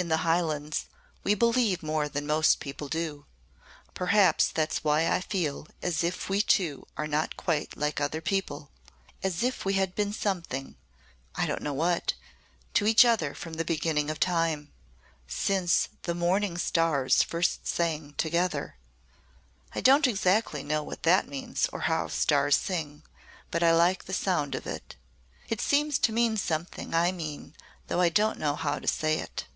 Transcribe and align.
"In 0.00 0.06
the 0.06 0.18
Highlands 0.18 0.86
we 1.24 1.34
believe 1.34 1.82
more 1.82 2.08
than 2.08 2.24
most 2.24 2.60
people 2.60 2.86
do. 2.86 3.26
Perhaps 3.94 4.46
that's 4.52 4.84
why 4.84 5.08
I 5.08 5.20
feel 5.20 5.66
as 5.82 6.04
if 6.04 6.28
we 6.28 6.40
two 6.40 6.86
are 6.96 7.08
not 7.08 7.36
quite 7.36 7.76
like 7.76 8.00
other 8.00 8.20
people, 8.20 8.70
as 9.24 9.42
if 9.42 9.64
we 9.64 9.72
had 9.74 9.96
been 9.96 10.12
something 10.12 10.76
I 11.34 11.46
don't 11.48 11.62
know 11.62 11.72
what 11.72 12.14
to 12.74 12.86
each 12.86 13.04
other 13.04 13.34
from 13.34 13.54
the 13.54 13.64
beginning 13.64 14.08
of 14.08 14.20
time 14.20 14.70
since 15.26 15.88
the 16.02 16.14
'morning 16.14 16.58
stars 16.58 17.24
first 17.24 17.66
sang 17.66 18.14
together.' 18.16 18.76
I 19.74 19.80
don't 19.80 20.06
know 20.06 20.10
exactly 20.10 20.62
what 20.64 21.02
that 21.02 21.26
means, 21.26 21.68
or 21.72 21.80
how 21.90 22.06
stars 22.06 22.56
sing 22.56 23.02
but 23.50 23.64
I 23.64 23.74
like 23.74 24.04
the 24.04 24.14
sound 24.14 24.54
of 24.54 24.64
it. 24.64 24.94
It 25.48 25.60
seems 25.60 25.98
to 25.98 26.12
mean 26.12 26.36
something 26.36 26.94
I 26.94 27.10
mean 27.10 27.56
though 27.88 28.00
I 28.00 28.10
don't 28.10 28.38
know 28.38 28.54
how 28.54 28.78
to 28.78 28.86
say 28.86 29.18
it." 29.18 29.46